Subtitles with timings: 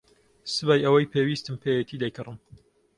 [0.55, 2.37] سبەی ئەوەی پێویستم پێیەتی دەیکڕم.